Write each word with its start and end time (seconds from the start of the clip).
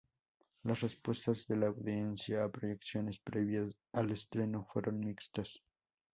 Las 0.63 0.81
respuestas 0.81 1.45
de 1.45 1.57
la 1.57 1.67
audiencia 1.67 2.43
a 2.43 2.51
proyecciones 2.51 3.19
previas 3.19 3.69
al 3.93 4.09
estreno 4.09 4.65
fueron 4.73 4.99
mixtas. 4.99 5.61